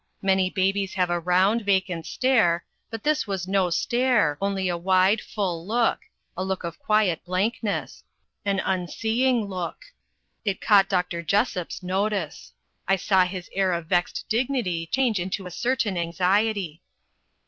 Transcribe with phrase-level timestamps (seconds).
[0.23, 5.21] Many babies have a round, vacant stare but this was no stare, only a wide,
[5.21, 5.99] full look
[6.35, 8.03] a look of quiet blankness
[8.43, 9.77] an UNSEEING look.
[10.43, 11.21] It caught Dr.
[11.21, 12.51] Jessop's notice.
[12.87, 16.81] I saw his air of vexed dignity change into a certain anxiety.